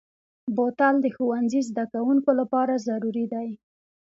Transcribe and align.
بوتل 0.55 0.95
د 1.01 1.05
ښوونځي 1.15 1.61
زدهکوونکو 1.69 2.31
لپاره 2.39 2.73
ضروري 2.87 3.25
دی. 3.33 3.49